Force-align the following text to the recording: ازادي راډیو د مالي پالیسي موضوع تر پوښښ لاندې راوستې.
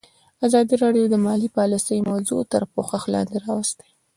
ازادي 0.45 0.75
راډیو 0.83 1.05
د 1.09 1.15
مالي 1.25 1.49
پالیسي 1.57 1.97
موضوع 2.09 2.41
تر 2.51 2.61
پوښښ 2.73 3.03
لاندې 3.13 3.37
راوستې. 3.45 3.87